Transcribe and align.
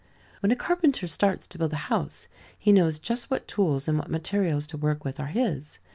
When 0.39 0.51
a 0.51 0.55
carpenter 0.55 1.05
starts 1.05 1.45
to 1.45 1.59
build 1.59 1.73
a 1.73 1.85
house, 1.85 2.27
he 2.57 2.71
knows 2.71 2.97
just 2.97 3.29
what 3.29 3.47
tools 3.47 3.87
and 3.87 3.99
what 3.99 4.09
materials 4.09 4.65
to 4.73 4.77
work 4.77 5.05
with 5.05 5.19
are 5.19 5.27
his. 5.27 5.77